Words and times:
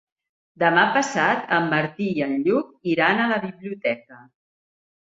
Demà 0.63 0.85
passat 0.95 1.53
en 1.59 1.69
Martí 1.75 2.09
i 2.17 2.27
en 2.29 2.35
Lluc 2.49 2.73
iran 2.95 3.23
a 3.23 3.31
la 3.35 3.41
biblioteca. 3.49 4.25